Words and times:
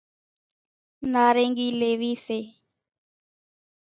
نارينگي 1.13 1.67
ليوي 1.79 2.13
سي، 2.25 2.39